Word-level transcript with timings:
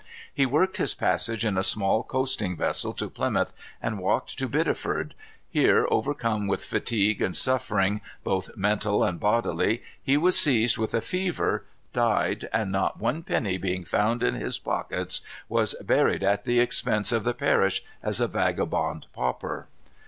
He 0.33 0.47
worked 0.47 0.77
his 0.77 0.95
passage 0.95 1.45
in 1.45 1.59
a 1.59 1.63
small 1.63 2.01
coasting 2.01 2.57
vessel 2.57 2.91
to 2.93 3.07
Plymouth, 3.07 3.53
and 3.83 3.99
walked 3.99 4.35
to 4.39 4.47
Biddeford. 4.49 5.13
Here, 5.47 5.85
overcome 5.91 6.47
with 6.47 6.65
fatigue 6.65 7.21
and 7.21 7.35
suffering, 7.35 8.01
both 8.23 8.57
mental 8.57 9.03
and 9.03 9.19
bodily, 9.19 9.83
he 10.01 10.17
was 10.17 10.35
seized 10.39 10.75
with 10.79 10.95
a 10.95 11.01
fever, 11.01 11.65
died, 11.93 12.49
and, 12.51 12.71
not 12.71 12.99
one 12.99 13.21
penny 13.21 13.59
being 13.59 13.85
found 13.85 14.23
in 14.23 14.33
his 14.33 14.57
pockets, 14.57 15.21
was 15.47 15.75
buried 15.75 16.23
at 16.23 16.45
the 16.45 16.59
expense 16.59 17.11
of 17.11 17.23
the 17.23 17.35
parish 17.35 17.83
as 18.01 18.19
a 18.19 18.27
vagabond 18.27 19.05
pauper. 19.13 19.67